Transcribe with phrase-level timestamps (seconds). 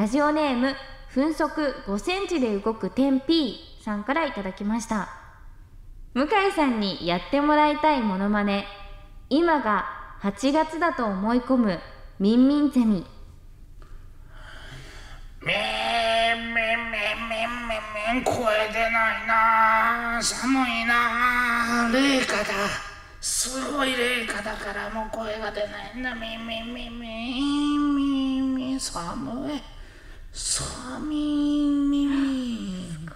[0.00, 0.74] ラジオネーム
[1.12, 5.10] 分速5センチで動く天 P さんからいただきました。
[6.14, 8.64] 向井さんにやってもらいたいモノマネ。
[9.28, 9.84] 今が
[10.22, 11.78] 8月だと思い込む
[12.18, 13.04] ミンミンゼミ。
[15.42, 17.78] めんめんめんめんめ
[18.14, 18.24] んめん。
[18.24, 20.18] 声出ないな。
[20.22, 21.90] 寒いな。
[21.92, 22.44] 冷夏だ。
[23.20, 26.14] すごい冷夏だからもう声が出ないんだ。
[26.14, 28.80] みんみんみんみんみんみん。
[28.80, 29.79] 寒い。
[30.32, 33.10] 寒いみんみん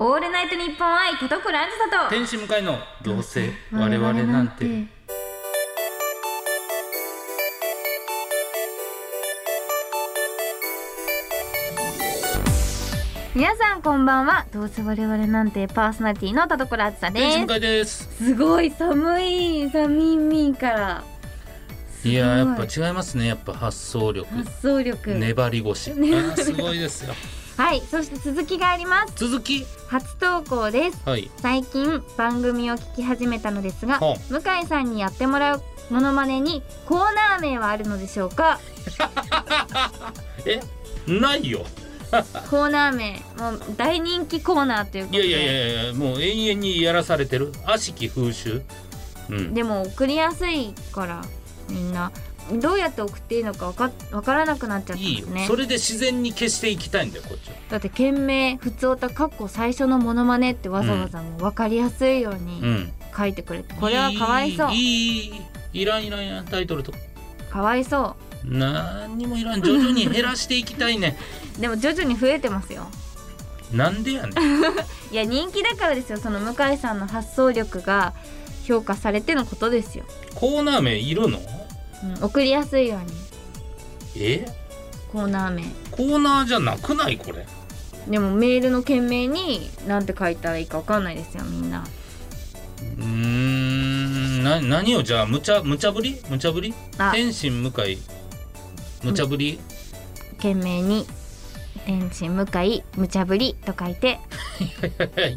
[0.00, 1.46] オールナイトニッポン愛田所あず
[1.90, 2.10] さと。
[2.10, 4.86] 天使向かいのどうせ我々なんて。
[13.36, 14.46] 皆さんこんばんは。
[14.52, 17.24] どうせ我々なんてパーソナリティの田所あずさです。
[17.24, 18.16] 天使向かいです。
[18.16, 19.70] すごい寒い。
[19.70, 21.04] 寒いみんから
[22.04, 23.26] いやーやっぱ違いますね。
[23.26, 24.28] やっぱ発想力。
[24.34, 25.92] 発想力、粘り腰。
[26.36, 27.14] すごいですよ。
[27.58, 29.14] はいそして続きがあります。
[29.16, 29.66] 続き。
[29.88, 30.98] 初投稿です。
[31.04, 31.28] はい。
[31.42, 38.60] 最近番組を聞き始めたのですがは向井さんにやってもらうモノマネにコーナー名はあるのでしょうか？
[40.46, 40.60] え？
[41.08, 41.64] ないよ。
[42.48, 43.22] コーナー名。
[43.38, 45.26] もう大人気コーナーということで。
[45.26, 47.52] いやいやいやいやもう永遠にやらされてる。
[47.66, 48.62] 悪しき風習。
[49.30, 49.52] うん。
[49.54, 51.22] でも送りやすいから
[51.68, 52.10] みんな。
[52.52, 55.26] どうやって送っていいのかわかわからなくなっちゃっていいよ。
[55.26, 57.54] ますねそれで自然に消していきたいんだよこっちは。
[57.68, 62.92] だって件名「ふつおた」かっこ最初のモノマネってわざわざもう分かりやすいよううにん。
[63.14, 64.72] 書いてくれて、これはかわいそう。
[64.72, 65.32] いい
[65.74, 66.98] いらんいらんいらんタイトルとか。
[67.50, 69.60] かわいそ何にもいらん。
[69.62, 71.18] 徐々に減らしていきたいね。
[71.58, 72.86] う でも徐々に増えてますよ。
[73.72, 74.32] なんでやねん。
[75.12, 76.18] いや人気だからですよ。
[76.18, 78.14] その向井さんの発想力が
[78.64, 81.38] 評価されてのことですよ、コーナー名いるの？
[82.04, 83.12] うん、送りやすいように。
[84.16, 84.46] え？
[85.12, 85.64] コーナー名。
[85.90, 87.46] コーナーじゃなくないこれ？
[88.08, 91.84] でもメールの件名に何て書いたらいいか分かんないですよみんな。
[92.80, 94.44] うーん。
[94.44, 95.02] な何を？
[95.02, 96.20] じゃあ無茶無茶ぶり？
[96.30, 96.74] 無茶ぶり？
[96.98, 97.12] あ。
[97.14, 97.98] 天心向井？
[99.04, 99.60] 無茶ぶり、
[100.40, 101.06] 件名に
[101.86, 104.18] 天心向井無茶ぶりと書いて。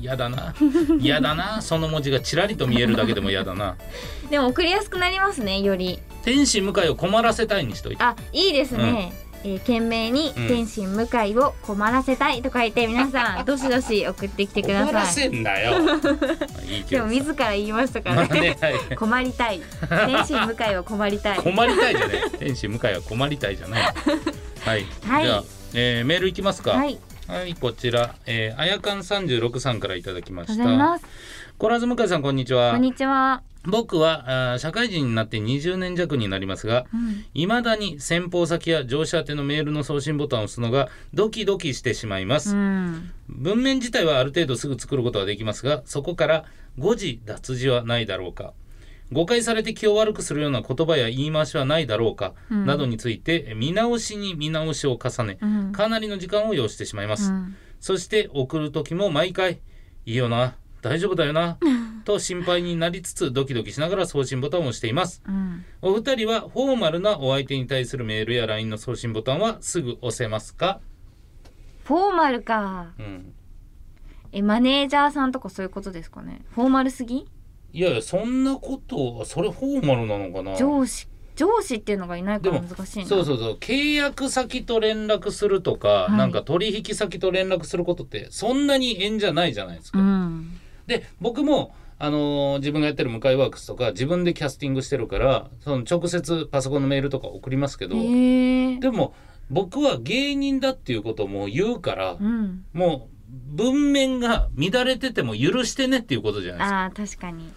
[0.02, 0.56] やだな。
[1.00, 1.62] やだな。
[1.62, 3.78] その文字がちらりと見えるだけでもやだな。
[4.32, 8.04] でも送りやすくなりますねより天心向井を困らせたいにしといて。
[8.04, 10.48] あいいですね、えー、件名にうん。
[10.48, 15.80] 天心向井を困らせたいと書いて皆さん どしどし送ってきてくだ困らさいせんなよ。
[16.68, 17.04] いいけど。
[17.04, 18.58] さでも自ら言いましたかまらね。
[18.96, 19.62] 困りたい。
[20.06, 21.38] 天心向井は困りたい。
[21.38, 22.32] 困りたいじゃない。
[22.40, 23.82] 天使向井は困りたいじゃない。
[23.84, 25.26] はい、はい。
[25.26, 25.44] じゃあ、
[25.74, 26.72] えーメールいきますか。
[26.72, 26.98] はい。
[27.28, 31.06] はい、こちら、えー、あやかん三十六さんからいただきまありしたがとうございます。
[31.58, 32.72] コラーズ向井さんこんにちは。
[32.72, 43.12] こんにちは、僕は社会人になって20年弱になりますがうん、未だに先方先や上司宛てのメールの送信ボタンを押すのがドキドキしてしまいます、うん。
[43.30, 46.46] 文面自体はある程度すぐ作ることはできますがそこから
[46.78, 48.54] 誤字脱字はないだろうか。
[49.12, 52.66] 誤解されて気を悪くするような言葉や言い回しはないだろうか、うん。
[52.66, 55.72] などについて見直しに見直しを重ねうん。
[55.74, 57.56] かなりの時間を要してしまいます、うん。
[57.82, 59.60] そして送る時も毎回
[60.06, 61.58] 「いいよな大丈夫だよな」
[62.04, 65.22] と心配になりつつドキドキしながら送信ボタンを押しています。
[65.28, 65.66] うん。
[65.82, 70.82] お二人はフォーマルなお相手に対するメールや LINE の送信ボタンはすぐ押せますか、
[71.84, 72.94] フォーマルか。
[73.00, 73.34] うん、
[74.32, 76.42] えマネージャーさんとかそういうことですかね？
[76.52, 77.28] フォーマルすぎ？
[77.74, 80.58] いやいやそんなことそれフォーマルなのかな？
[80.58, 81.08] 上司。
[81.34, 83.06] 上司っていうのがいないから難しいな。
[83.06, 86.12] そうそうそう契約先と連絡するとか、い。
[86.12, 90.00] なんか取引先と連絡することってそんなに縁じゃないじゃないですか。
[90.00, 90.60] うん。
[90.88, 91.74] で僕も
[92.04, 99.14] あのー自分がやってる向井ワークスとか自分でキャスティングしてるからその直接パソコンのメールとか送りますけど、でも
[99.52, 102.66] 僕は芸人だっていうことも言うから、うん。
[102.74, 106.84] もう文面が乱れてても許してねっていうことじゃないですか。
[106.86, 107.52] あー確かに。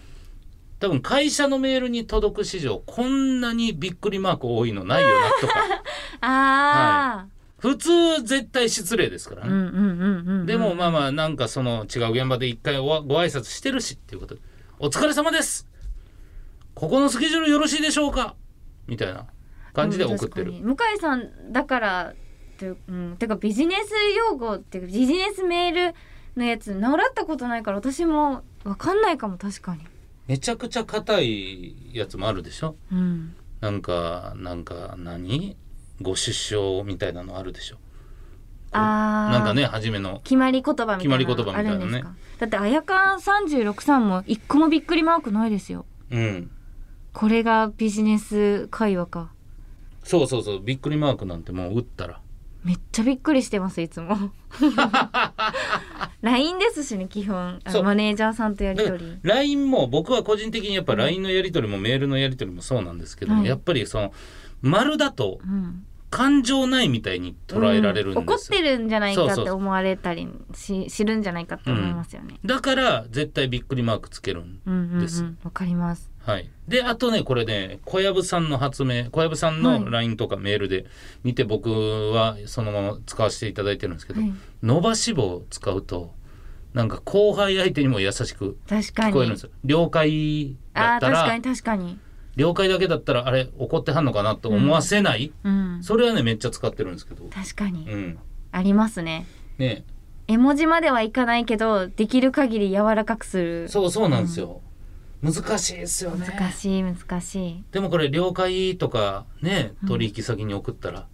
[0.79, 5.53] 多分会社のメールに届く史上こんなにびっくりマーク多いのないよなとか。
[6.21, 7.27] あ
[7.65, 10.45] 普通絶対失礼ですからあ、ね。
[10.45, 14.41] でもまあまあなんかその違う現場で一回おご挨拶してるしっていうことで
[14.77, 15.67] 「お疲れ様です。
[16.75, 18.35] ここのスケジュールよろしいでしょうか?」
[18.87, 19.25] みたいな
[19.73, 20.51] 感じで送ってる。
[20.51, 20.61] うん。
[20.63, 22.15] 向井さんだからっ
[22.57, 25.95] てうんてかビジネス用語っていうかビジネスメール
[26.37, 29.81] のやつ習ったことないから私もわかんないかも確かに。
[30.27, 32.75] めちゃくちゃ硬いやつもあるでしょ？
[32.91, 33.35] うん。
[33.61, 35.57] なんかなんか何？
[36.01, 37.77] ご出生みたいなのあるでしょ。
[38.71, 39.33] あー。
[39.33, 40.21] なんかね初めの。
[40.23, 41.75] 決まり言葉みたいな決まり言葉みたいなね。
[41.75, 42.15] あるんですか？
[42.39, 45.85] だってあやかん36さんも一個もびっくりマークないですよ。
[46.11, 46.51] うん。
[47.13, 49.31] これがビジネス会話か。
[50.03, 50.59] そうそうそう。
[50.59, 52.19] びっくりマークなんてもう打ったら。
[52.65, 54.17] めっちゃびっくりしてますいつも。
[56.21, 57.61] LINE ですしね基本。
[57.83, 59.17] マネージャーさんとやり取り。
[59.21, 63.49] LINE も僕は個人的にやっぱ LINE のやり取りもメールのやり取りもそうなんですけども、はい。
[63.49, 64.11] やっぱりその
[64.61, 68.27] 丸だとうん感情ないみたいに捉えられるんですよ、うん。
[68.27, 74.99] 怒ってるんじゃないかって思われたりし知るんじゃないかって思いますよね、だから絶対びっくりマークつけるんうん、うんうん。
[75.01, 76.09] ですわかります。
[76.21, 79.79] はい、であとねこれね小籔さんの発明小籔さんはい。
[79.81, 80.85] の LINE とかメールで
[81.25, 84.33] 見て僕はそのまま使わせていただいてるんですけど、はい。
[84.63, 86.13] 伸ばし棒を使うと
[86.73, 89.49] なんか後輩相手にも優しく確かに聞こえるんですよ。
[89.65, 91.99] 了解だったあー確からに確かに
[92.35, 95.79] 了解だけだったらあれ怒ってはんのかなと思わせない、うん。
[95.81, 97.25] それはねめっちゃ使ってるんですけど。
[97.25, 97.89] 確かに。
[97.89, 98.19] うん。
[98.51, 99.25] ありますね。
[99.57, 99.85] ね。
[100.27, 103.69] 絵文字まではいかないけどできる限り柔らかくする。
[103.69, 104.61] そうそうなんですよ、
[105.21, 106.25] 難しいですよね。
[106.27, 107.63] 難しい難しい。
[107.71, 111.07] でもこれ了解とかね取引先に送ったら、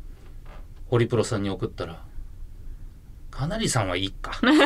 [0.90, 2.06] ホリプロさんに送ったら
[3.32, 4.32] かなりさんはいいか。
[4.32, 4.62] かな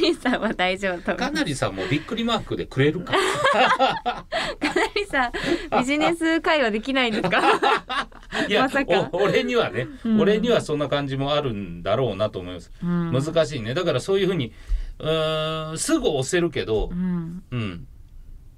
[0.00, 3.12] りさんは大丈夫かなりさんもびっくりマークでくれるか。
[3.12, 5.32] かなりさん
[5.80, 7.40] ビジネス会話できないんですか？
[8.48, 9.08] いや、まさか。
[9.12, 10.20] お俺にはね、うん。
[10.20, 13.12] 俺にはそんな感じもあるんだろうなと思います、うん。
[13.12, 13.74] 難しいね。
[13.74, 14.52] だからそういうふうに
[14.98, 17.42] うーんすぐ押せるけどう、ん。
[17.50, 17.86] うん、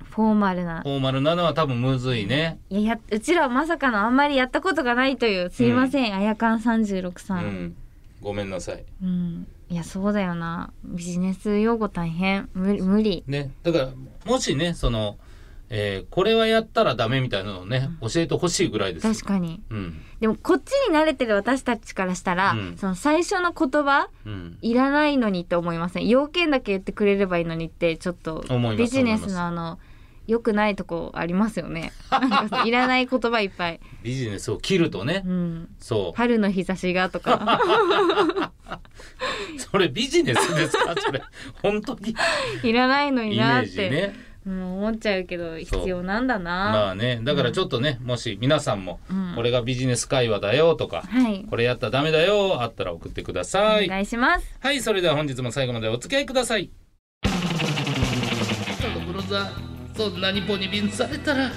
[0.05, 0.83] フォーマルな。
[0.83, 5.51] フォーマルなのは多分むずいね、いややうちらはまさかのあんまりやったことがないという。
[5.51, 7.41] すいません、あやかん36さ、うん。
[7.43, 7.77] ん、
[8.23, 8.85] ごめんなさい。
[9.03, 10.73] うん、いやそうだよな。
[10.85, 12.49] ビジネス用語大変。
[12.55, 13.25] 無理無理。
[13.27, 13.51] ね。
[13.63, 13.89] だから
[14.25, 15.19] もしねその、
[15.69, 19.61] えーこれはやったらダメみたいなのをね、教えてほしいぐらいです確かに。
[19.71, 20.01] うん。
[20.21, 22.77] でもこっちに慣れてる私たちからしたら、うん。
[22.77, 24.59] その最初の言葉うん。
[24.63, 26.07] いらないのにって思いません？
[26.09, 28.45] 要件だけ言ってくれればいいのにってちょっと
[28.77, 29.79] ビジネスのあの
[30.27, 31.93] 良くないとこありますよね。
[32.11, 36.17] なんかいらない言葉いっぱい、ビジネスを切るとね、うん、そう。
[36.17, 37.61] 春の日差しがとか。
[39.59, 40.95] それビジネスですか？
[40.99, 41.23] それ。
[41.63, 42.15] 本当に？
[42.63, 44.15] いらないのにイメージなって、ね
[44.47, 46.43] うん、思っちゃうけど必要なんだな、
[46.73, 47.21] まあね。
[47.23, 49.33] だからちょっとね、もし皆さんもうん。
[49.37, 51.45] これがビジネス会話だよとか、はい。
[51.49, 53.87] これやったらダメだよあったら送ってください。
[53.87, 54.57] お願いします。
[54.61, 56.71] はいそれでは本日も最後までお付き合いください。
[57.23, 61.53] そのブロザーそんなにポニビンされたらはっ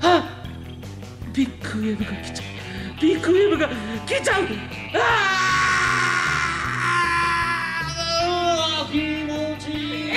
[0.00, 0.22] はっ
[1.32, 2.46] ビッグウェーブが来ちゃう。
[3.00, 3.68] ビッグウェーブが
[4.06, 4.42] 来ちゃう。
[4.94, 10.12] あー気持ちいい。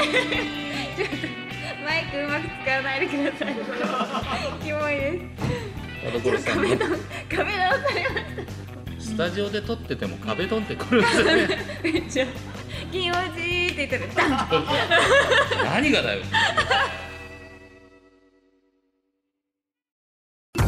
[1.84, 3.56] マイクうまく使わないでください。
[4.64, 5.26] キモいです。
[6.04, 6.78] 田所さんの壁
[7.58, 8.16] 直されま
[9.06, 11.48] スタジオで撮ってても壁ドンってくるんですよね。
[11.84, 12.26] めっちゃ
[12.92, 14.66] 気持ちいいって言ったらダン。
[15.84, 16.22] 何がだよ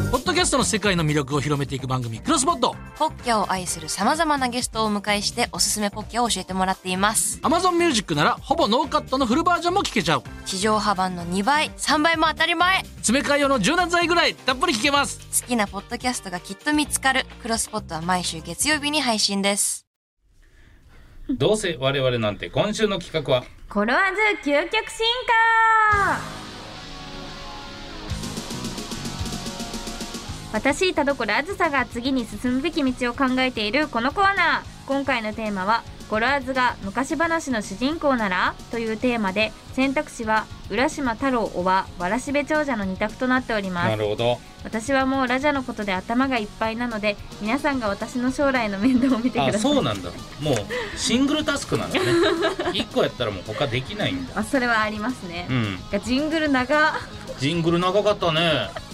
[0.09, 7.39] ポッドキャストの世界の魅力を広めていく番組クロスポットポッキャを愛する様々なゲストをお迎えしておすすめポッキャを教えてもらっています。
[7.41, 17.25] Amazon Music ならほぼノーカットのフルバージョンも聞けちゃう地上波版の2倍、3倍も当たり前詰め替え用の柔軟剤ぐらいたっぷり聞けます好きなポッドキャストがきっと見つかる。
[17.41, 19.85] クロスポットは毎週月曜日に配信です。
[21.29, 26.46] どうせ我々なんて今週の企画はコロワーズ究極進化
[30.57, 34.87] 私田所あずさが次に進むべき道を考えているこのコーナー。
[34.87, 43.89] 今回のテーマは「コロワーズが昔話の主人公なら?」というテーマで選択肢は浦島太郎おはわらしべ長者の2択となっております。
[43.89, 44.39] なるほど。
[44.63, 49.61] 私はもうラジャのことで頭がいっぱいなので皆さんが私の将来の面倒を見てくあださい。
[49.61, 50.09] そうなんだ。
[50.41, 50.55] もう
[50.97, 52.05] シングルタスクなんだね。
[52.73, 54.39] 一個やったらもう他できないんだ。
[54.39, 55.45] あそれはありますね。
[55.51, 55.79] う、ん。
[55.91, 56.95] がジングル長。
[57.39, 58.71] ジングル長かったね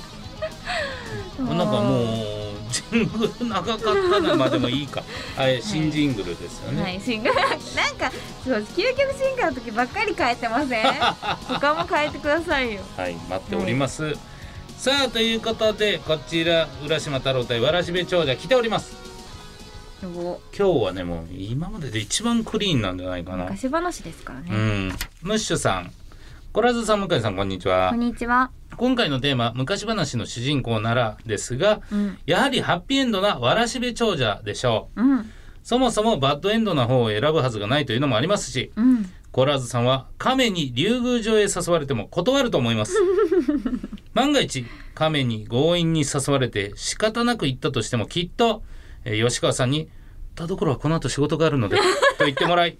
[1.39, 2.05] なんかもう
[2.71, 4.35] ジングル長かったな。
[4.35, 5.03] まあでもいいか。
[5.37, 7.57] あれ新ジングルですよね、はい、シングルなんか
[8.43, 10.85] そう究極進化の時ばっかり変えてません？
[11.47, 12.81] 他も変えてくださいよ。
[12.97, 14.13] はい、待っております。
[14.77, 18.95] さあということでこちら浦島太郎対わらしべ長者来ております。
[20.03, 20.39] お。
[20.57, 23.45] 今日はねもう今までで一番クリーンなんじゃないかな。
[23.45, 24.87] 昔話ですからね、うん、
[25.21, 25.91] ムッシュさん、
[26.51, 27.89] コラズさん向井さんこんにちは。
[27.91, 27.99] こん。
[28.01, 32.17] にちは今回のテーマ昔話の主人公ならですが、うん。
[32.25, 35.01] やはりハッピーエンドなわらしべ長者でしょう。
[35.01, 35.31] うん。
[35.63, 39.09] そもそもバッドエンドな方を選ぶはずがないというのもありますし、うん。
[39.31, 42.95] コラーズさんは亀に竜宮城へ誘われても断ると思います。
[44.13, 48.61] 万が一亀に強引に誘われて仕方なく行ったとしてもきっと、
[49.05, 49.89] えー吉川さんに
[50.35, 51.77] 「田所はこの後仕事があるので」
[52.19, 52.77] と言ってもらい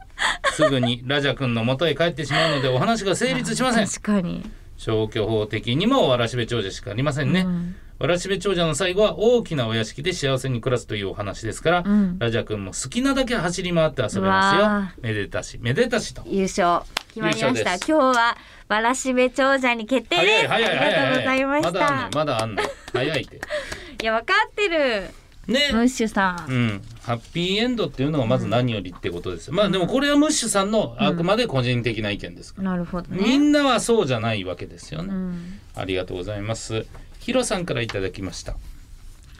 [0.53, 3.87] すぐにラジャ君の元へ帰ってしまうのでお話が成立しません。
[3.87, 4.43] 確かに、
[4.83, 7.75] 消去法的にもわらしべ長者しかありませんね、うん。
[7.99, 12.19] わらしべ長者の最後は大きなお屋敷で幸せに暮らすというお話ですから、うん。
[12.19, 15.01] ラジャ君も好きなだけ走り回って遊べますよ。
[15.01, 16.23] めでたしめでたしと。
[16.25, 16.81] 優勝。
[17.07, 17.75] 決まりました。
[17.75, 18.37] 今日は
[18.67, 20.51] わらしべ長者に決定です。
[20.51, 21.71] ありがとうございました。
[21.71, 23.39] まだあんねんまだあんねん早いって。
[24.03, 25.09] いや分かってる
[25.47, 25.69] ね。
[25.73, 26.51] ムッシュさん。
[26.51, 35.59] うん、ハッピーエンドっていうのがまず何よりってことです、まあでもこれはムッシュさんのあくまで個人的な意見ですから、なるほどみねんなはそうじゃないわけですよね、うん。
[35.75, 36.85] ありがとうございます。
[37.19, 38.55] ヒロさんからいただきました。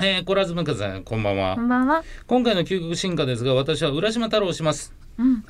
[0.02, 1.56] えー、コラズムカさんこんばんは。
[1.56, 2.04] こんばんは。
[2.28, 4.94] 今回の究極進化ですが私は浦島太郎をします。
[5.18, 5.46] うん。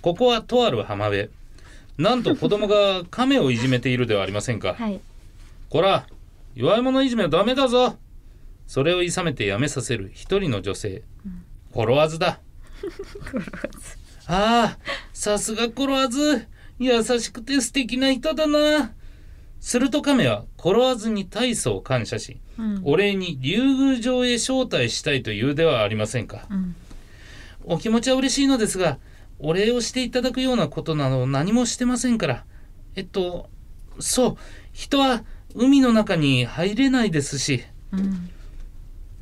[0.00, 1.28] ここはとある浜辺。
[1.98, 4.74] なんと子供が亀をいじめているではありませんか。
[4.74, 5.00] はい。
[5.68, 6.06] こら
[6.54, 7.96] 弱い者いじめはダメだぞ
[8.72, 10.10] それをいさめてやめさせる。
[10.14, 11.02] 一人の女性、
[11.74, 12.40] コロワズだ。
[14.26, 14.78] ああ
[15.12, 16.46] さすがコロワズ
[16.78, 18.94] 優しくて素敵な人だな。
[19.60, 22.80] すると亀はコロワズに大層感謝し、うん。
[22.84, 26.74] お礼に竜宮城へ招待したいというではありませんか、うん。
[27.64, 28.98] お気持ちは嬉しいのですが
[29.38, 32.46] お礼をしていただくようなことなど何もしてませんから。
[32.96, 33.50] えっと
[34.00, 34.36] そう。
[34.72, 35.24] 人は
[35.54, 38.30] 海の中に入れないですしうん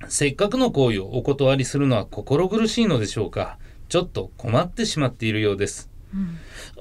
[0.08, 3.58] せっかくの行為をお断りするのは心苦しいのでしょうか。
[3.88, 5.90] ちょっと困ってしまっているようです、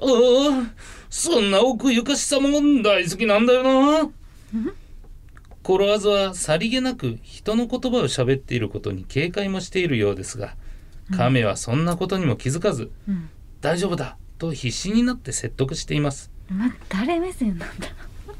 [0.00, 0.72] ああ
[1.10, 2.50] そんな奥ゆかしさも
[2.82, 3.64] 大好きなんだよ
[4.04, 4.10] な。
[5.64, 10.54] コロワズはさりげなく人の言葉を喋っていることに警戒もしているようですが
[11.16, 13.28] 亀はそんなことにも気づかず、うん。
[13.60, 16.30] 大丈夫だと必死になって説得しています。
[16.48, 17.88] ま誰目線なんだ？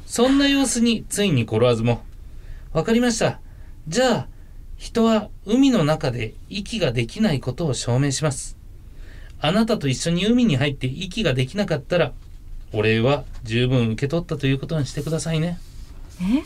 [0.05, 2.05] そんな様子についにコロワズも
[2.71, 3.41] 「わかりました。
[3.87, 4.27] じゃあ
[4.81, 8.57] 人は海の中で息ができないことを証明します。
[9.39, 12.13] あなたと一緒に海に入って息ができなかったら
[12.73, 15.59] お礼は十分受け取ったということにしてくださいね。
[16.19, 16.43] え？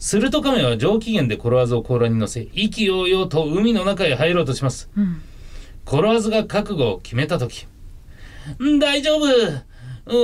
[0.00, 4.90] すると亀は上機嫌でコロワズを甲羅に乗せ意気揚々と海の中へ入ろうとします。
[4.96, 5.22] うん。
[5.84, 7.68] コロワズが覚悟を決めた時
[8.60, 9.28] ん大丈夫。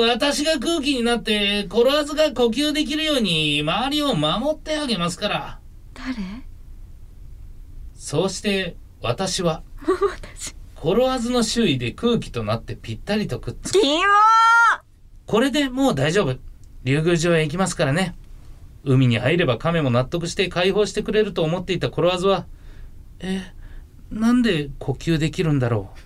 [0.09, 5.59] 私が空気になってコロワズが呼吸できるように周りを守ってあげますから。
[5.95, 6.52] 誰？
[8.03, 9.63] そうして私は
[10.75, 13.79] コロワズの周囲で空気となってぴったりとくっつき
[15.25, 16.37] これでもう大丈夫。
[16.83, 18.17] 竜宮城へ行きますからね。
[18.83, 22.45] 海に入れば亀も納得して解放してくれると思っていたコロワズは
[23.21, 23.41] え
[24.11, 26.01] なんで呼吸できるんだろう。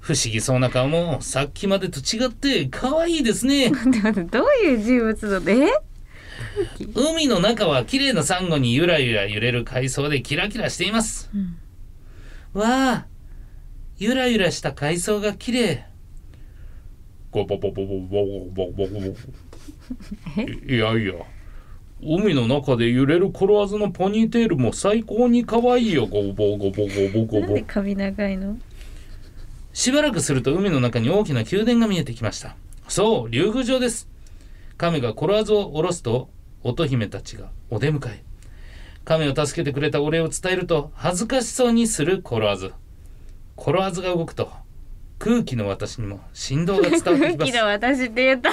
[0.00, 3.70] 不思議そうな顔もさっきまでと違って可愛いですね。
[4.30, 5.72] どういう人物だで
[6.94, 11.56] 海の中は綺麗なサンゴにゆらゆら揺れる海藻でキラキラしています、ん
[12.58, 13.06] わあ
[13.98, 15.86] ゆらゆらした海藻が綺麗。
[17.30, 21.14] ゴボボボボボボボボボいいやいや
[22.02, 28.58] 海の中で揺れるコロワズのポニーテールも最高に可愛いよゴボゴボゴボゴボなんで髪長いの
[29.72, 32.54] しばらくすると海の中に大きな宮殿が見えてきました
[32.86, 34.08] そう竜宮城です
[34.76, 36.28] 亀がコロワズを下ろすと
[36.64, 38.22] 乙姫たちがお出迎え。
[39.04, 42.72] 亀を助けてくれたお礼を伝えると恥ずかしそうにするコロワズ。
[43.56, 44.50] コロワズが動くと
[45.18, 48.50] 空気の私にも振動が伝わってき空気ますの私って言った。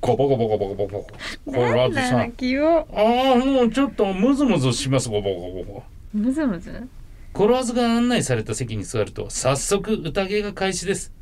[0.00, 1.06] ゴボゴボゴボゴボゴ
[1.46, 1.52] ボ。
[1.52, 2.20] コロワズさん。
[2.20, 5.08] ああもうちょっとムズムズします。
[5.08, 5.82] ゴボゴボゴ
[6.14, 6.88] ムズムズ？
[7.32, 11.12] コロワズが案内された席に座ると早速宴が開始です。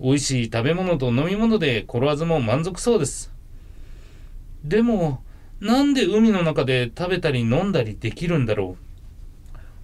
[0.00, 3.32] 美味しい食べ物と飲み物でコロワズも満足そうです。
[4.62, 5.22] でも
[5.60, 8.76] なんで海の中で食べたり飲んだりできるんだろ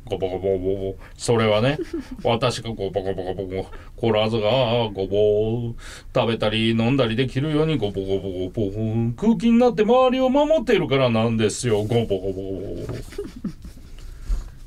[0.06, 0.10] う？
[0.10, 0.96] ゴボゴボゴボ。
[1.16, 1.78] それはね
[2.22, 3.66] 私がゴボゴボゴボゴ。
[3.96, 4.50] コロワズが
[4.92, 5.74] ゴボ。
[6.14, 9.12] 食べたり飲んだりできるようにゴボゴボゴボ。
[9.16, 11.82] 空気になって周りを守っているからなんですよ。
[11.84, 12.86] ゴボゴボ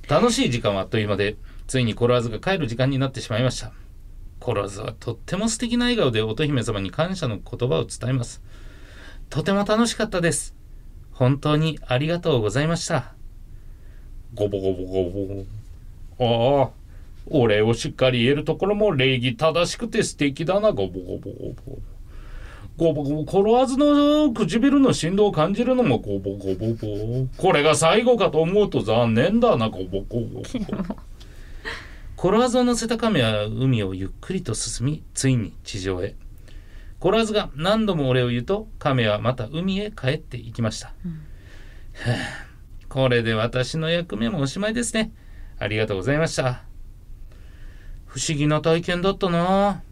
[0.09, 1.35] 楽しい時間はあっという間で
[1.67, 3.71] ついにコロワズが帰る時間になってしまいました。
[4.39, 8.41] コロワズはとっても素敵な笑顔で乙姫様に感謝の言葉を伝えます。
[9.29, 10.55] とても楽しかったです
[11.17, 13.13] 本当にありがとうございました。
[14.35, 15.45] ゴボゴボゴ
[16.19, 16.69] ボああ
[17.25, 20.73] お礼をしっかり言えるところも礼儀正しくて素敵だな。
[20.73, 21.79] ゴボゴボゴボ。
[22.77, 23.25] ゴボゴボ。
[23.25, 29.69] コロワズの唇の振動を感じるのもゴボゴボゴこれが最後かと思うと残念だな。
[29.69, 30.43] ゴボゴボゴ
[32.15, 36.15] コロワズを乗せた亀は海をゆっくりと進みついに地上へ
[36.99, 40.93] コロワズが何度もお礼を言うと亀はまた海へ帰っていきました、は
[42.05, 42.47] あ
[42.89, 45.11] これで私の役目もおしまいですね。
[45.59, 46.63] ありがとうございました。
[48.05, 49.83] 不思議な体験だったな。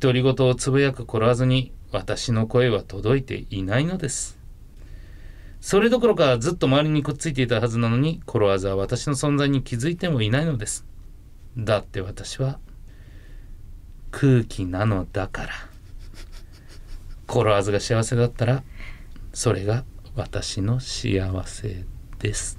[0.00, 4.38] 独り言をつぶやくコロワズに私の声は届いていないのです。
[5.60, 10.86] それどころかずっと周りにくっついていたはずなのにコロワーズは私の存在に気づいてもいないのです。
[11.58, 12.58] だって私は
[14.12, 15.48] 空気なのだから。
[17.26, 18.62] コロワーズが幸せだったら
[19.32, 21.84] それが私の幸せ
[22.18, 22.58] です。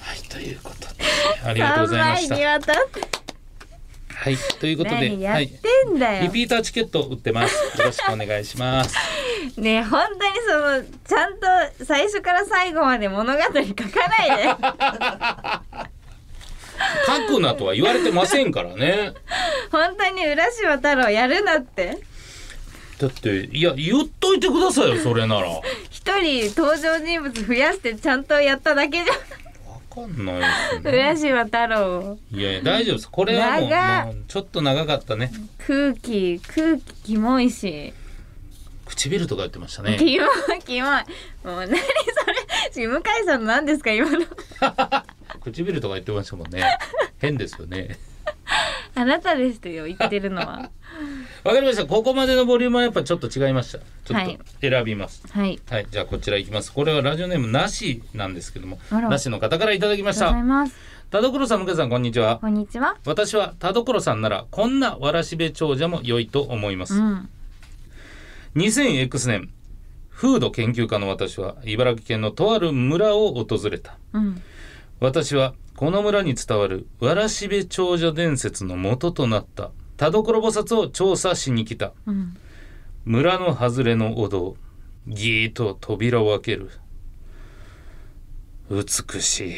[0.00, 1.04] はいということで
[1.44, 2.34] ありがとうございました。
[2.34, 5.46] はいということで何やっはい。
[5.46, 7.78] リピーターチケット売ってます。
[7.78, 8.96] よろしくお願いします。
[9.56, 13.66] ねえ本当にそのちゃんと最初から最後まで物語書かない
[14.38, 14.44] で
[17.28, 19.12] 書くなとは言われてませんからね。
[19.70, 21.98] 本当に浦島太郎やるなって。
[22.98, 25.48] だっていや言っといてくださいよそれなら。
[25.48, 29.04] わ 一人登場人物増やしてちゃんとやっただけじ
[29.94, 30.90] かんないですね。
[30.90, 32.18] 浦島太郎。
[32.32, 33.10] いやいや大丈夫です。
[33.10, 34.06] これはもう長っ。
[34.06, 35.30] もうちょっと長かったね。
[35.66, 37.94] 空気空気キモいし
[38.94, 39.96] 唇とか言ってましたね。
[39.98, 40.90] キモいキモい。
[41.44, 41.68] もう何
[42.72, 44.20] それ向井さんの何ですか今の。
[45.42, 46.62] 唇とか言ってましたもんね。
[47.18, 47.98] 変ですよね。
[48.96, 50.70] あなたですよ言ってるのは。
[51.42, 51.86] わかりました。
[51.86, 53.78] ここまでのボリュームはやっぱちょっと違いました。
[53.78, 55.24] ちょっはいと選びます。
[55.30, 55.60] はい。
[55.68, 56.72] はい、じゃあこちらいきます。
[56.72, 60.94] これはラジオネームなしなんですけどもなしの方からいただきましありがとうございたます。
[61.10, 62.38] 田所さん向井さんこんにちは。
[62.38, 62.96] こんにちは。
[63.04, 67.28] 私は田所さんならこんなわらしべ長者も良いと思います、うん
[68.56, 69.50] 2000X 年
[70.10, 73.98] 風土研究家の私は茨城県のとある村を訪れた。
[74.12, 74.40] うん。
[75.00, 81.92] 私はこの村に伝わるわらしべ長者伝説の元となった田所菩薩を調査しに来た。
[82.06, 82.36] うん。
[83.04, 84.56] 村の外れのお堂
[85.08, 86.70] ぎーっと扉を開ける。
[88.70, 89.54] 美しい。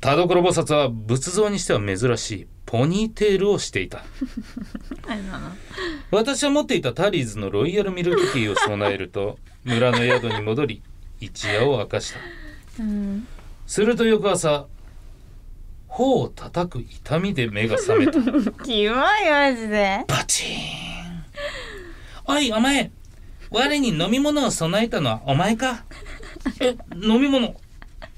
[0.00, 4.04] 田所菩薩は仏像にしては珍しいポニーテールをしていた。
[6.12, 10.82] 私は持っていたタリーズのロイヤルミルクティーを備えると村の宿に戻り
[11.18, 12.20] 一夜を明かした。
[12.78, 13.26] うん
[13.66, 14.66] すると翌朝
[15.88, 18.12] 頬を叩く痛みで目が覚めた。
[18.62, 18.94] キモい
[19.28, 20.04] マジで。
[20.06, 21.24] バチーン。
[22.26, 22.92] おいお前
[23.50, 25.84] 我に飲み物を備えたのはお前か？
[26.62, 27.52] え飲み物？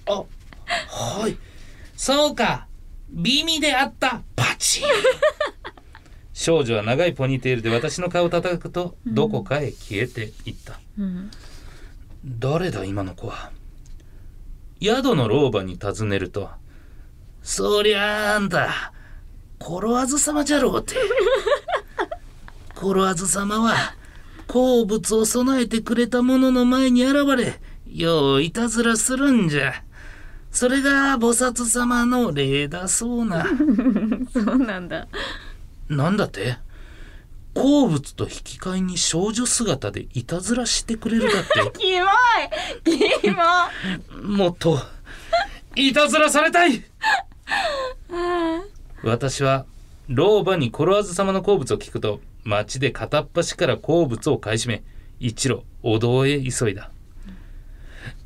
[0.05, 1.38] あはい。
[1.97, 2.67] そうか
[3.12, 4.85] 美味であったバチン。
[6.33, 11.31] 少女は長いポニーテールで私の顔を叩くとどこかへ消えていった、うん。
[12.25, 13.51] 誰だ今の子は。
[14.81, 16.51] 宿の老婆に尋ねると
[17.42, 18.92] 「そりゃああんた
[19.59, 20.96] コロワズ様じゃろうて。
[22.75, 23.94] コロワズ様は
[24.48, 29.85] 好物を備えてくれた者の前に現れよういたずらするんじゃ
[30.53, 33.45] それが菩薩様の礼だそうな。
[34.33, 35.09] そうなんだ。
[35.88, 36.59] なんだって？
[37.55, 41.73] 好物と引き換えに少女姿でいたずらしてくれるだって？
[41.79, 42.07] キモ
[42.87, 43.21] い！
[43.21, 43.37] キモ
[44.37, 44.79] もっと。
[45.75, 46.85] いたずらされたい！
[49.03, 49.65] 私は
[50.09, 54.83] 老婆にコロワズ様の好物を聞くと町で片っ端から好物を買い占め
[55.19, 56.91] 一路お堂へ急いだ。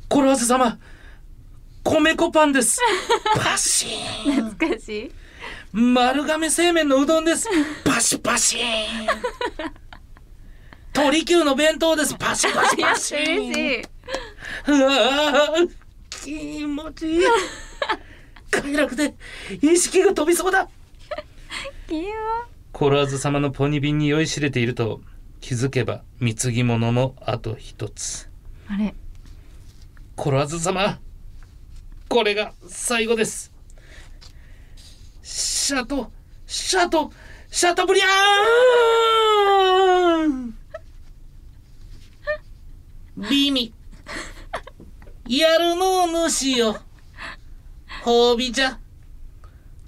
[0.09, 0.77] コロワズ様
[1.89, 2.81] 米粉パンです。
[3.41, 4.49] パシーン。
[4.49, 5.11] 懐かしい。
[5.73, 7.47] 丸亀製麺のうどんです。
[7.83, 9.07] パシパシーン。
[10.91, 12.15] 鳥久の弁当です。
[12.15, 13.85] パシパシパシーン。
[14.67, 15.69] うわー
[16.09, 17.23] 気持ちいい。
[18.51, 19.15] 快楽で
[19.61, 20.67] 意識が飛びそうだ。
[22.73, 25.01] コロワズ様のポニビンに酔いしれていると
[25.39, 28.29] 気づけば貢ぎ物もあと一つ。
[28.67, 28.93] あれ。
[30.15, 30.99] コロワズ様
[32.07, 33.51] これが最後です。
[35.21, 36.11] シャト
[36.45, 37.11] シャト
[37.51, 40.57] シャトブリアーン！
[43.29, 43.73] ビミ
[45.27, 46.77] やるの主よ。
[48.03, 48.79] 褒美じゃ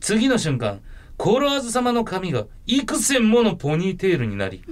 [0.02, 0.82] 次の瞬間
[1.16, 4.64] コロワズ様の髪が幾千ものポニーテールになり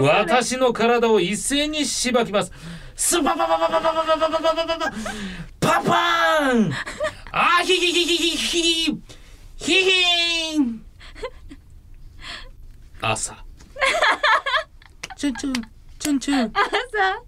[0.00, 2.52] 私の体を一斉にしばきます。
[2.96, 4.92] スパパパパパパパパパパパパパ
[5.64, 6.72] パパーン！
[7.32, 8.84] あひひひひひひ
[9.56, 9.74] ひ！
[9.74, 10.84] ひん！
[13.00, 13.42] 朝。
[15.16, 15.52] チュンチュン
[15.98, 16.52] チュンチュン。
[16.52, 17.22] 朝。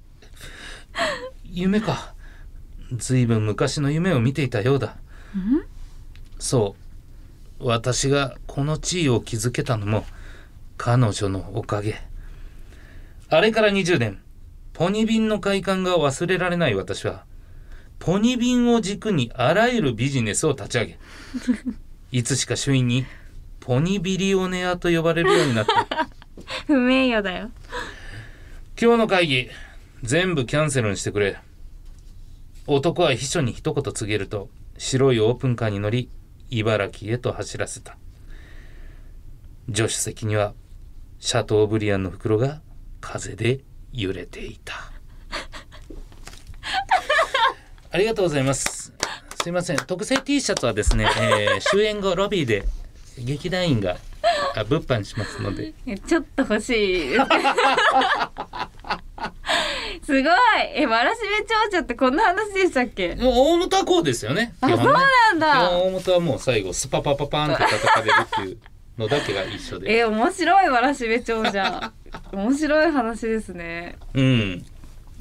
[1.44, 2.14] 夢か。
[2.92, 4.96] ずいぶん昔の夢を見ていたようだ。
[6.38, 6.76] そ
[7.58, 7.66] う。
[7.66, 10.04] 私がこの地位を築けたのも
[10.76, 12.02] 彼女のおかげ。
[13.30, 14.20] あれから20年。
[14.74, 17.24] ポニビンの快感が忘れられない私は
[17.98, 20.98] ポニビンを軸にあらゆるビジネスを立ち上げ。
[22.12, 23.04] いつしか周囲に
[23.60, 26.08] ポニビリオネアと呼ばれるようになった。
[26.66, 27.50] 不名誉だよ。
[28.80, 29.48] 今日の会議
[30.02, 31.38] 全部キャンセルにしてくれ。
[32.66, 36.10] 男は秘書に一言告げると白いオープンカーに乗り
[36.50, 37.96] 茨城へと走らせた。
[39.68, 40.54] 助手席には
[41.18, 42.60] シャトーブリアンの袋が
[43.00, 43.60] 風で
[43.92, 44.92] 揺れていた
[47.96, 48.92] ありがとうございます。
[49.42, 49.78] すいません。
[49.78, 52.66] 特製 T シャツはですね、 えー終演後ロビーで
[53.18, 53.96] 劇団員が
[54.54, 55.72] あ物販しますので。
[55.86, 57.08] えちょっと欲しい。
[57.08, 57.16] で
[60.02, 60.32] すすごい。
[60.74, 63.14] えわらしべ長者ってこんな話でしたっけ？
[63.14, 64.52] もう大元はこうですよね。
[64.60, 64.76] あね。
[64.76, 65.70] そうなんだ。
[65.70, 68.58] 大元はもう最後スパパパパーンって叩かれるっていう
[68.98, 69.90] のだけが一緒で。
[70.00, 71.92] え面白いわらしべ長者。
[72.30, 73.96] 面白い話ですね。
[74.12, 74.66] うん。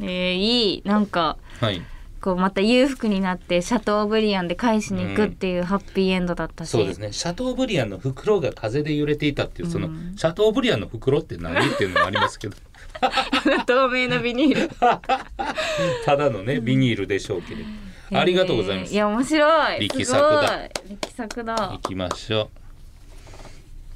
[0.01, 0.81] えー、いい。
[0.83, 1.81] なんかはい
[2.25, 7.13] こうまた裕福になってシャトーブリアンで返しに行くっていうハッピーエンドだったし、そうですね。
[7.13, 10.15] シャトーブリアンの袋が風で揺れていたっていうその、うん。
[10.17, 12.57] シャトーブリアンの袋って何っていうのもありますけど。
[13.67, 14.69] 透明のビニール。
[16.03, 17.61] ただのねビニールでしょうけれ
[18.09, 18.89] ど、ありがとうございます。
[18.89, 19.79] えーいや面白い。
[19.87, 20.69] 力作だ。
[20.89, 21.55] 力作だ。
[21.55, 22.49] 行きましょう。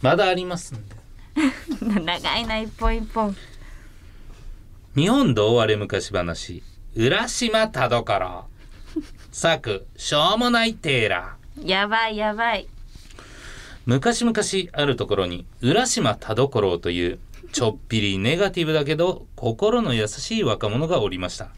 [0.04, 0.96] まだありますんで。
[2.06, 3.36] 長いな一本一本。
[4.96, 6.62] 日本童話れ昔話
[6.96, 8.46] 浦島田所
[9.32, 11.68] 作しょうもないテーラー。
[11.68, 12.68] やばいやばい。
[13.86, 14.36] 昔々
[14.74, 17.20] あるところに浦島田所という
[17.52, 21.52] ちょっぴりネガティブだけど心の優しい若者がおりました。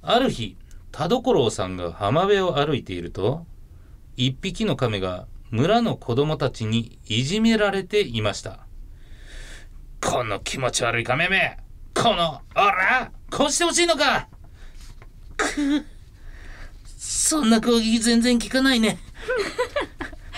[0.00, 0.56] ある日
[0.92, 3.44] 田所さんが浜辺を歩いていると
[4.16, 8.60] 一匹の亀が村の子供たちにいじめられていました。
[10.00, 11.58] この気持ち悪い亀め
[11.94, 14.28] このおらこうしてほしいのか。
[15.36, 15.84] く
[16.96, 18.98] そんな攻撃全然効かないね。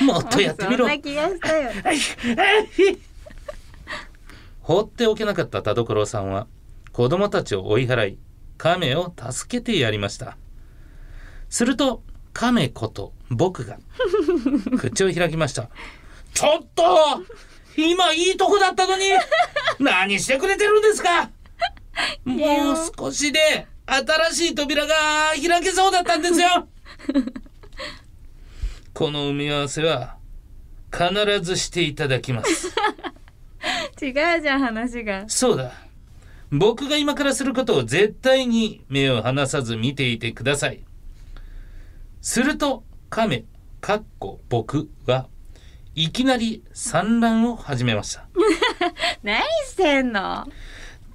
[0.00, 0.78] もっとやってみろ。
[0.78, 1.70] そんな気がしたよ
[4.60, 6.46] 放っておけなかった田所さんは
[6.92, 8.18] 子供たちを追い払い
[8.58, 10.36] 亀を助けてやりました。
[11.48, 13.78] すると亀こと僕が
[14.78, 15.68] 口を開きました。
[16.32, 16.84] ちょっと
[17.76, 19.04] 今いいとこだったのに
[19.78, 21.30] 何してくれてるんですか？
[22.24, 24.94] もう少しで新しい扉が
[25.30, 26.68] 開けそうだったんですよ
[28.94, 30.16] この埋め合わせは
[30.92, 32.72] 必ずしていただきます
[34.00, 35.72] 違うじゃん話がそうだ。
[36.50, 40.84] 僕が今からすることを絶対に目を離さず見ていてください。
[42.20, 43.44] すると、亀、
[43.80, 45.28] かっこ僕は、
[45.94, 48.26] いきなり産卵を始めました。
[49.22, 50.46] 何してんの？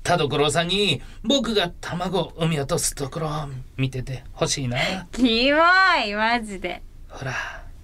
[0.07, 3.31] 田所さんに僕が卵を産み落とすところを
[3.75, 4.77] 見ててほしいな。
[5.11, 5.57] キモ
[6.05, 7.33] いマジでほら、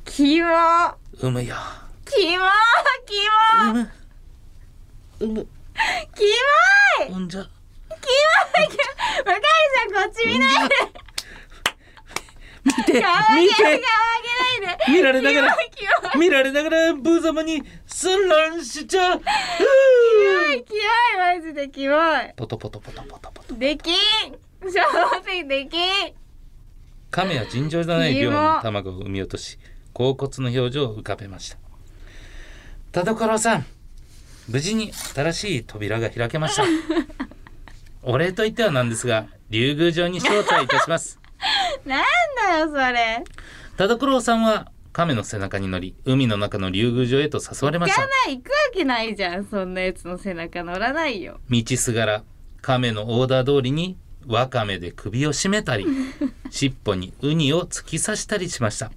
[0.06, 0.48] キモ
[1.18, 1.58] 産むよ。
[2.06, 2.46] キモ
[3.06, 3.14] キ
[3.68, 3.90] モ産む。
[5.20, 5.48] 産む。
[6.16, 6.24] キ
[7.04, 7.42] モい産んじゃ。
[7.42, 8.00] 向井
[9.92, 10.76] さんこっち見ないで
[12.63, 13.04] 見て、見て。
[14.89, 15.58] 見られながら、
[16.17, 19.19] 見られながらブー様に産卵しちゃう。
[19.19, 19.26] キモ
[20.54, 21.95] いキモいマジでキモ
[22.36, 23.56] ポトポトポトポトポト。
[23.56, 23.93] いできん。
[24.62, 24.80] 正
[25.26, 26.13] 直できん。
[27.12, 29.60] 亀は尋常じゃない量の卵を産み落とし
[29.93, 31.58] 恍惚の表情を浮かべました。
[32.91, 33.65] 田所さん
[34.47, 36.63] 無事に新しい扉が開けました。
[38.04, 41.23] お礼と言ってはなんですが竜宮城に招待いたします
[41.86, 42.04] なん
[42.50, 43.24] だよそれ。
[43.78, 48.02] 田所さんは亀の背中に乗り海の中の竜宮城へと誘われました。
[48.02, 51.40] 行かない行くわけないじゃんそんなやつの背中乗らないよ。
[51.50, 52.24] 道すがら
[52.62, 55.86] 亀のオーダー通りにワカメで首を絞めたり
[56.52, 58.92] 尻尾にウニを突き刺したりしました。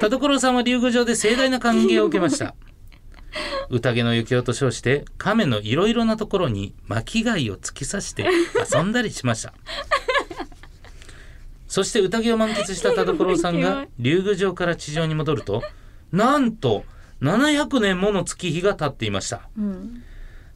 [0.00, 2.54] 田所さんは竜宮城で盛大な歓迎を受けました。
[3.70, 8.28] 宴の雪をと称して亀のいろいろなところに巻き貝を突き刺して
[8.72, 9.54] 遊んだりしました
[11.72, 15.62] そして宴を満喫した田所さんが 竜宮城から地上に戻ると
[16.12, 16.84] なんと
[17.22, 19.48] 700年もの月日が経っていました。
[19.56, 20.02] うん。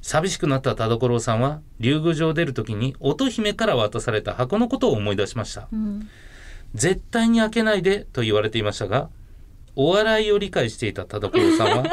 [0.03, 5.69] 寂しくなった田所さんは竜宮城を出る時に乙姫から渡された箱のことを思い出しました。
[5.73, 6.07] うん。
[6.75, 9.09] 絶対に開けないでと言われていましたが
[9.75, 11.85] お笑いを理解していた田所さんは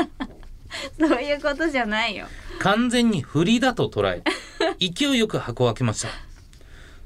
[0.99, 2.25] そういうことじゃないよ。
[2.59, 4.21] 完全に振りだと捉え
[4.85, 6.09] 勢いよく箱を開けました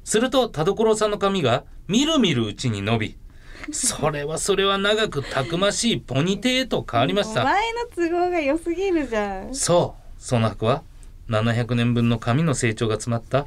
[0.07, 3.17] すると田所さんの髪がみるみるうちに伸び
[3.73, 7.41] それはそれは長くたくましいポニテへと変わりました。
[7.41, 9.53] お前の都合が良すぎるじゃん。
[9.53, 10.13] そう。
[10.17, 10.83] その箱は
[11.27, 13.45] 700年分の髪の成長が詰まった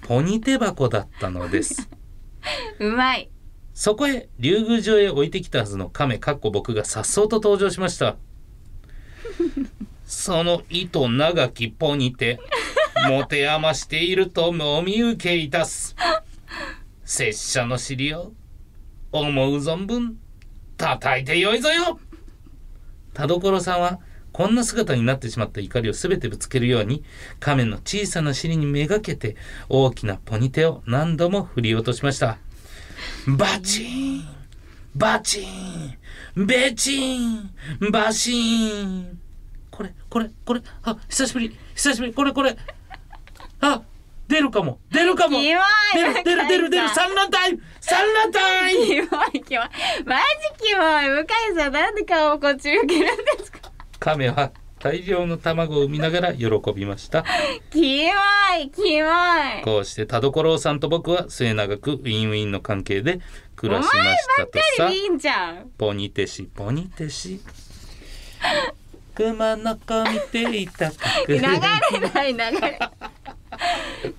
[0.00, 1.90] ポニテ箱だったのです。
[2.80, 3.28] うまい。
[3.74, 8.16] そこへ竜宮城へ置いてきたはずの亀かっこ僕が颯爽と登場しました。
[10.06, 12.40] その糸長きポニテ
[13.06, 15.94] 持て余しているとお見受けいたす。
[17.04, 18.32] 拙者の尻を
[19.12, 20.18] 思う存分
[20.76, 21.98] 叩いてよいぞよ。
[23.14, 24.00] 田所さんは
[24.32, 27.02] こんな姿になってしまった怒りを全てぶつけるように
[27.40, 29.36] 亀の小さな尻にめがけて
[29.68, 32.38] 大きなポニテを何度も振り落としました。
[33.26, 34.24] バチーン
[34.94, 39.18] バチーンベチーンバシーン。
[39.70, 42.56] これこれこれあ久しぶり久しぶりこれこれ。
[43.60, 43.82] あ
[44.28, 44.78] 出るかも。
[44.90, 45.38] 出るかも。
[45.40, 45.60] 出る
[46.24, 46.88] 出る出る出る。
[46.90, 49.68] 産卵タイム産卵タイムキモいキモい。
[50.04, 50.16] マ
[50.58, 51.08] ジキモい。
[51.08, 53.70] 向井さんなんで顔をこっち向けるんですか？
[53.98, 57.24] 亀は大量の卵を産みながら喜びました。
[57.72, 58.12] キモ
[58.62, 59.64] いキモい。
[59.64, 63.20] こうして田所さんと僕は末永くウィンウィンの関係で
[63.56, 63.96] 暮らしまし
[64.36, 64.90] たとさ。
[64.90, 65.70] いいんじゃん。
[65.78, 67.40] ポニテシポニテシ。
[69.14, 70.90] 熊の子見ていた
[71.26, 72.78] 流れない流れ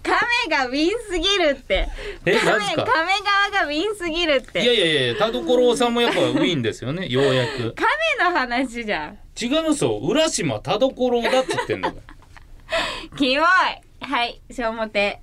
[0.04, 0.17] 亀
[0.49, 1.88] がウィンすぎるって。
[2.25, 2.84] え亀なんすか。
[2.84, 3.12] 亀
[3.52, 4.62] 側がウィンすぎるって。
[4.62, 7.08] いやいやいや田所さんもやっぱウィンですよね。
[7.10, 7.73] ようやく。
[7.73, 7.88] 亀
[8.19, 9.17] の話じゃん。
[9.39, 9.97] 違いますよ。
[9.99, 13.45] 浦島田所だっつってんだからキモい。
[14.02, 15.19] はい小表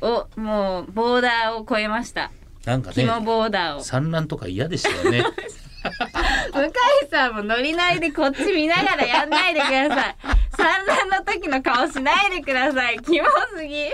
[0.00, 2.30] おもうボーダーを超えました。
[2.64, 3.80] なんかねキモボーダーを。
[3.82, 5.24] 産卵とか嫌でしたよね
[6.52, 6.72] 向井
[7.10, 10.16] さんもノリノリでこっち見ながらやんないでください。
[10.56, 12.98] 産卵の時の顔しないでください。
[13.00, 13.90] キモすぎ。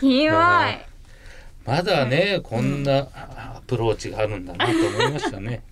[0.00, 0.94] キモい。
[1.64, 5.62] まだねこんなアプローチがあるんだなと思いましたね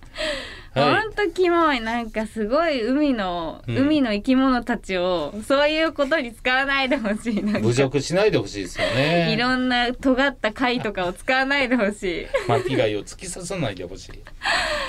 [0.75, 1.81] はほんとキモい。
[1.81, 3.77] なんかすごい海の、うん。
[3.79, 7.43] 海の生き物たちをそういうことに使わないでほしい。
[7.43, 9.33] 侮辱しないでほしいですよね。
[9.33, 12.27] いろんな尖った貝とかを使わないでほしい。
[12.49, 14.13] 巻き貝を突き刺さないでほしい。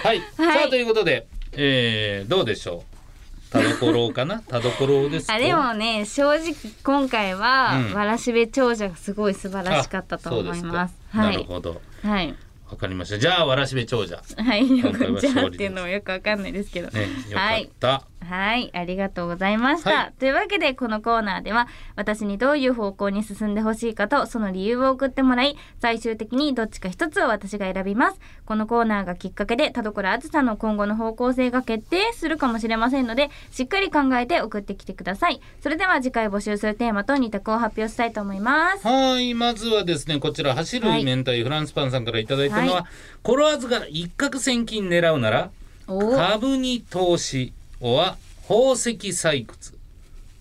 [0.04, 0.58] はい、 はい。
[0.60, 3.52] さあということで、えー、どうでしょう？
[3.52, 4.40] 田所かな？
[4.42, 5.36] 田所ですか？
[5.36, 7.94] あでもね正直今回は、うん。
[7.94, 10.96] わらしべ長者がすごい素晴らしかったと思います。
[11.14, 11.46] なるはい。
[11.46, 11.82] ほど。
[12.04, 12.34] はい
[12.74, 13.20] わかりました。
[13.20, 14.22] じゃあわらしべ長者。
[14.38, 14.80] はい。
[14.80, 19.90] よくじゃあっていうのもよくわかんないですけど、ねよかった、はい、ありがとうございました。
[19.90, 28.20] はいというわけでこのコーナーでは私にどういう方向に進んでほしいかとその理由を送ってもらい最終的にどっちか一つを私が選びます。
[28.46, 35.42] このコーナーがきっかけで田所あずさの今後の方向性が決定するかもしれませんのでしっかり考えて送ってきてください。
[35.62, 38.88] それでは次回募集するテーマと2択を発表したいと思います。
[38.88, 42.84] はいまずはですねこちら走るはい明太フランスパンさんからいただいたのは、はい
[43.24, 45.50] コロワーズが一攫千金狙うなら
[45.88, 47.54] 株に投資
[47.92, 48.18] は
[48.48, 49.78] 宝石採掘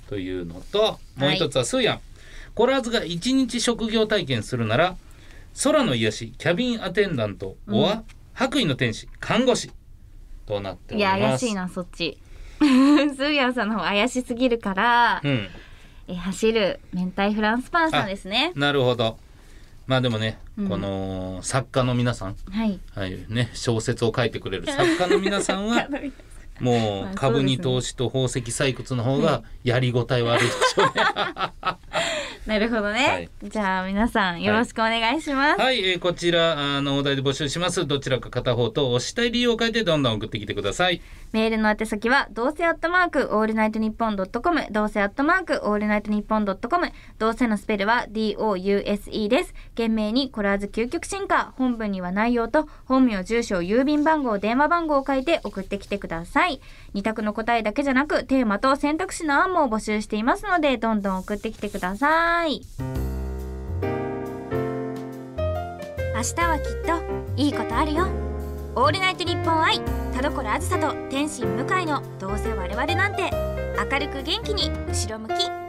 [0.08, 2.00] というのともう一つはスーヤン、
[2.54, 4.96] コロワーズが一日職業体験するなら
[5.62, 9.70] 空の癒しキャビンアテンダントは、白衣の天使看護師
[10.46, 11.40] となっておいやります。
[11.40, 12.18] 怪しいなそっち。
[12.60, 15.48] スーヤンさんの方怪しすぎるから、うん。
[16.08, 18.52] え走る明太フランスパンさんですね。
[18.54, 19.18] なるほど。
[19.86, 20.68] まあでもね、うん。
[20.68, 22.36] この作家の皆さん。
[22.50, 22.80] はい。
[22.94, 23.24] はい。
[23.28, 25.88] ね小説を書いてくれる作家の皆さんは
[26.62, 30.92] もまあう株に投資と宝石採掘の方がやりごたえはあるでしょうね。
[32.46, 33.30] なるほどね、はい。
[33.44, 37.86] じゃあ皆さんよろしくお願いします、はい、えーこちらあのお題で募集します。
[37.86, 41.00] どちらか片方と押したい理由を書いてどんどん送ってきてください。
[41.32, 44.66] メールの宛先はどうせアットマークオールナイトニッポンドットコム。
[44.70, 46.92] どうせアットマークオールナイトニッポンドットコム。
[47.18, 49.54] どうせのスペルは DOUSE です。
[49.70, 51.52] 懸命にコラーズ究極進化。
[51.56, 56.60] 本文には内容と本名住所郵便番号電話番号を書いて送ってきてください
[56.94, 62.60] 二択の答えだけじゃなくテーマと選択肢の案も募集していますのでどんどん送ってきてください。
[66.14, 66.72] 明日はきっ
[67.36, 68.06] といいことあるよ。
[68.74, 69.80] オールナイトニッポン愛
[70.14, 73.30] 田所あずさと天心向井のどうせ我々なんて
[73.90, 75.61] 明るく元気に後ろ向き。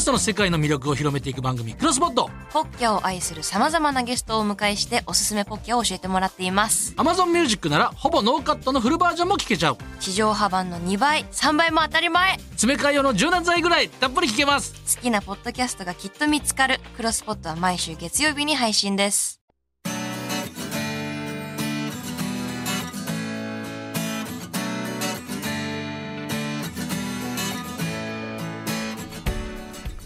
[0.00, 2.30] ストの世界の魅力を広めていく番組、クロスポット。
[2.52, 6.94] ポッキャを愛する様々なゲストをお迎えしておすすめポッキャを教えてもらっています。
[6.96, 9.78] Amazon Music ならほぼノーカットのフルバージョンも聞けちゃう。
[10.00, 14.74] 地上波版の2倍、3倍も当たり前詰め替え用の柔軟剤ぐらいたっぷり聞けます。
[14.96, 16.80] 好きなポッドキャストがきっと見つかる。
[16.96, 19.39] クロスポットは毎週月曜日に配信です。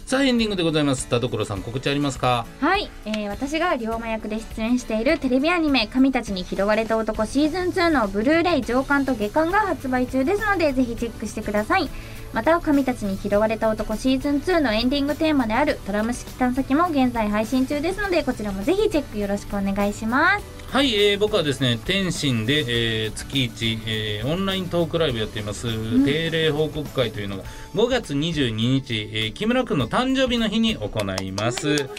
[0.05, 1.07] さあエンディングでございます。
[1.07, 2.45] 田所さん告知ありますか？
[2.61, 11.89] はい、えー私が龍馬役で出演しているテレビアニメ「神たちに拾われた男シーズン2のブルーレイ上巻と下巻が発売中ですのでぜひチェックしてください。
[12.33, 20.54] また神たちに拾われた男シーズン2のエンディングテーマであるドラム式探査機も現在配信中ですのでこちらもぜひチェックよろしくお願いします。
[20.71, 25.67] はい、えー僕はですね天津で、えー月1、えーオンライントークライブやっています、
[26.03, 27.43] 定例報告会というのが
[27.75, 31.89] 5月22日、えー木村くんの誕生日の日に行います。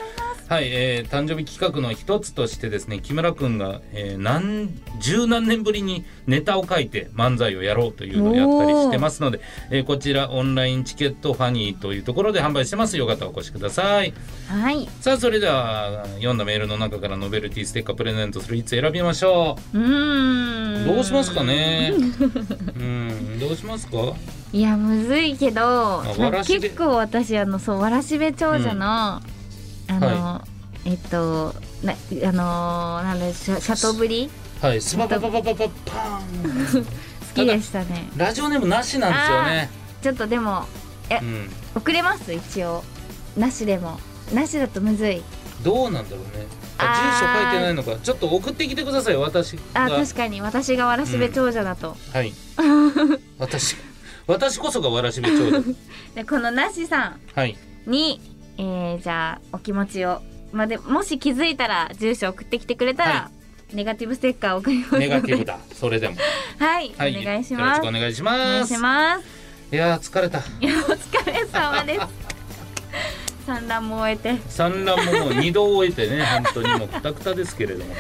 [0.49, 12.97] はい、えー誕生日企画の一つとしてですね木村くんが、えー何十何年ぶりにネタを書いて漫才をやろうというのをやったりしてますので、えーこちらオンラインチケットファニーというところで販売してます。
[12.97, 14.15] よかったらお越しください。
[14.47, 14.89] はい。
[15.01, 19.79] さあそれでは読んだメールの中からノベルティステッカープレゼントするいつ選びましょう。
[19.79, 20.87] ーうん。
[20.87, 21.93] どうしますかね。
[22.77, 23.97] うんどうしますか？
[24.53, 26.03] いやむずいけど
[26.47, 29.23] 結構私あのそうわらしべ長者の、あ
[29.91, 30.45] の、は
[30.85, 34.31] えっとなあのなんだシャシャトブリ？
[34.63, 35.67] はいスパパパパパパン。
[37.37, 38.09] 好きでしたね。
[38.17, 39.71] ラジオネームなしなんですよね。
[40.03, 40.65] ちょっとでも
[41.11, 41.51] うん。
[41.75, 42.33] 遅れます？
[42.33, 42.83] 一応。
[43.37, 44.01] なしでも。
[44.33, 45.23] なしだとむずい。
[45.63, 46.47] どうなんだろうね
[46.79, 47.97] あ住所書いてないのか。
[48.03, 49.63] ちょっと送ってきてください私が。
[49.75, 50.41] あ確かに。
[50.41, 52.33] 私がわらしべ長者だと、はい。
[53.39, 53.77] 私
[54.27, 55.63] 私こそがわらしべ長者。
[56.15, 57.21] でこのなしさん。
[57.35, 57.57] はい。
[57.87, 58.21] に、
[58.59, 63.31] えーじゃあお気持ちを、まあ、でもし気づいたら住所送ってきてくれたら、は
[63.73, 65.59] ネガティブステッカー送りますネガティブだ。
[65.75, 66.17] それでも。
[66.59, 67.21] はい、はい。
[67.21, 69.25] お願いしよろますしくお願いしお願ますいします。
[69.73, 70.39] いやー疲れた。
[70.39, 72.27] いやお疲れ様です
[73.47, 74.37] 産卵も終えて。
[74.49, 77.95] 産卵ももう二度終えてね本当にもうくたくたですけれども。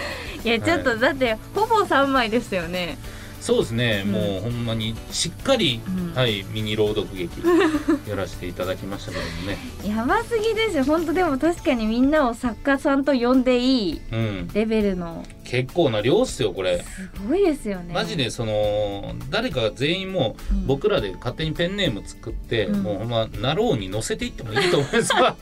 [0.45, 2.99] いやちょっとだってほぼ3枚ですよね
[3.41, 4.13] そうですね、うん。
[4.13, 6.15] もうほんまにしっかり、うん。
[6.15, 7.31] はいミニ朗読劇
[8.09, 9.59] やらせていただきましたけどもね。
[9.87, 10.85] やばすぎですよ。
[10.85, 14.49] 本当でも確かにみんなを作家さんと呼んでいいうん。
[14.53, 15.25] レベルの。
[15.45, 16.79] 結構な量っすよこれ。
[16.79, 16.85] す
[17.29, 17.95] ごいですよね。
[17.95, 20.67] マジでその誰かが全員もううん。
[20.67, 22.83] 僕らで勝手にペンネーム作って、うん。
[22.83, 25.13] もうほんまなろうに載せていってもいいと思います。
[25.13, 25.37] わ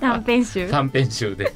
[0.00, 0.68] 短編集。
[0.70, 1.52] 短編集で。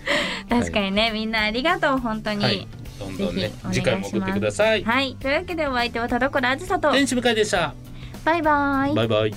[0.48, 2.44] 確かにね、みんなありがとう本当に。
[2.44, 2.66] はい
[3.02, 4.84] どんどんね次回も送ってください。
[4.84, 5.16] はい。
[5.16, 6.92] というわけでお相手は田所あずさと。
[6.92, 7.74] 天使向井でした。
[8.24, 8.94] バイバイ。
[8.94, 9.34] バイバイ。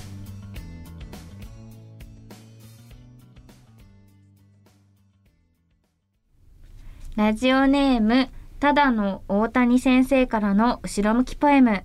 [7.16, 8.28] ラジオネーム
[8.60, 11.82] ただの大谷先生からの後ろ向きポエム。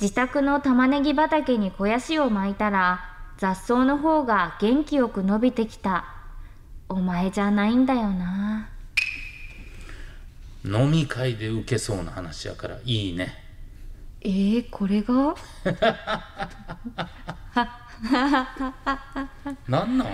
[0.00, 3.00] 自宅の玉ねぎ畑に肥やしを巻いたら
[3.36, 6.04] 雑草の方が元気よく伸びてきた。
[6.88, 8.68] お前じゃないんだよな
[10.64, 13.34] 飲み会で受けそうな話やからいいね。
[14.22, 15.34] えー、これが？
[19.68, 20.08] なんなん？
[20.08, 20.12] も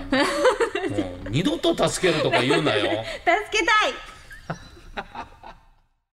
[1.25, 3.03] う二度と助けるとか言うなよ。
[3.49, 3.93] 助けたい